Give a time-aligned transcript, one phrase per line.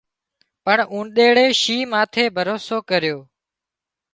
[0.63, 3.17] پڻ اونۮيڙي شينهن ماٿي ڀروسو ڪريو